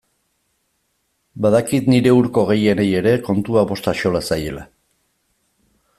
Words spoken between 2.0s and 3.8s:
hurko gehienei ere kontua